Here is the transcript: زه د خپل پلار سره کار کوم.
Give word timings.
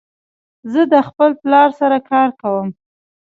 زه 0.71 0.81
د 0.93 0.95
خپل 1.07 1.31
پلار 1.41 1.69
سره 1.79 1.97
کار 2.11 2.29
کوم. 2.41 2.67